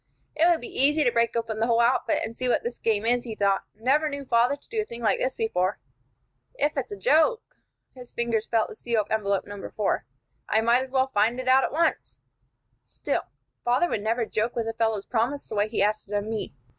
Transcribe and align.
"It 0.35 0.47
would 0.49 0.61
be 0.61 0.81
easy 0.83 1.03
to 1.03 1.11
break 1.11 1.35
open 1.35 1.59
the 1.59 1.67
whole 1.67 1.79
outfit, 1.79 2.23
and 2.25 2.35
see 2.35 2.49
what 2.49 2.63
this 2.63 2.79
game 2.79 3.05
is," 3.05 3.23
he 3.23 3.35
thought. 3.35 3.65
"Never 3.75 4.09
knew 4.09 4.25
father 4.25 4.55
to 4.55 4.67
do 4.67 4.81
a 4.81 4.83
thing 4.85 5.03
like 5.03 5.19
this 5.19 5.35
before. 5.35 5.77
If 6.55 6.75
it's 6.75 6.91
a 6.91 6.97
joke," 6.97 7.43
his 7.93 8.11
fingers 8.11 8.47
felt 8.47 8.69
the 8.69 8.75
seal 8.75 9.01
of 9.01 9.11
envelope 9.11 9.45
No. 9.45 9.69
4, 9.69 10.03
"I 10.49 10.61
might 10.61 10.81
as 10.81 10.89
well 10.89 11.05
find 11.05 11.39
it 11.39 11.47
out 11.47 11.63
at 11.63 11.71
once. 11.71 12.19
Still, 12.81 13.21
father 13.63 13.95
never 13.95 14.23
would 14.23 14.33
joke 14.33 14.55
with 14.55 14.67
a 14.67 14.73
fellow's 14.73 15.05
promise 15.05 15.47
the 15.47 15.53
way 15.53 15.67
he 15.69 15.83
asked 15.83 16.11
it 16.11 16.15
of 16.17 16.23
me. 16.25 16.51